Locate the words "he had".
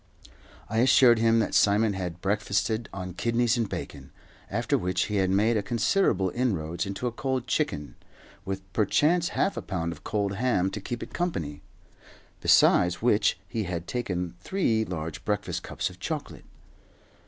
5.03-5.29, 13.47-13.85